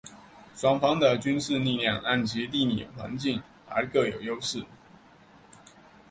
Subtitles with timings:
[0.55, 4.65] 双方的军事力量按其地理环境而各有优势。